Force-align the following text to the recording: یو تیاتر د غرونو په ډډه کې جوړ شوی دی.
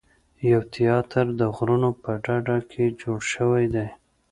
یو 0.51 0.61
تیاتر 0.73 1.25
د 1.39 1.41
غرونو 1.55 1.89
په 2.01 2.11
ډډه 2.25 2.57
کې 2.71 2.83
جوړ 3.01 3.19
شوی 3.33 3.65
دی. 3.75 3.87